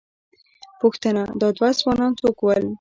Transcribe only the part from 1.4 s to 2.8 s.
دا دوه ځوانان څوک ول؟